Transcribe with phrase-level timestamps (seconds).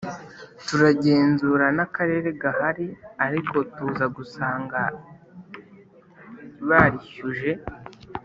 [0.65, 2.87] turagenzura nakarere gahari
[3.25, 4.79] ariko tuza gusanga
[6.67, 7.51] barishyuje